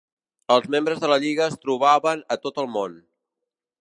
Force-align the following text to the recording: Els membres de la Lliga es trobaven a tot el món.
Els 0.53 0.69
membres 0.75 1.03
de 1.03 1.11
la 1.11 1.19
Lliga 1.25 1.45
es 1.49 1.57
trobaven 1.65 2.25
a 2.37 2.39
tot 2.47 2.59
el 2.65 2.71
món. 2.79 2.97